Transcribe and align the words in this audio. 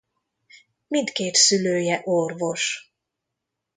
Mindkét 0.87 1.35
szülője 1.35 2.01
orvos. 2.03 2.93